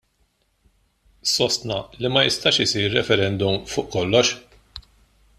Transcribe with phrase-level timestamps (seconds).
[1.31, 4.33] Sostna li ma jistax isir referendum fuq kollox.